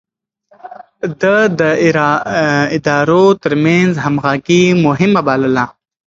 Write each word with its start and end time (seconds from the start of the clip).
ده 1.19 1.35
د 1.59 1.61
ادارو 2.75 3.25
ترمنځ 3.43 3.91
همغږي 4.05 4.63
مهمه 4.85 5.21
بلله. 5.27 5.65